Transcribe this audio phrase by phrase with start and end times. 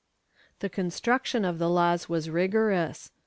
[0.55, 3.11] ^ The construction of the laws was rigorous.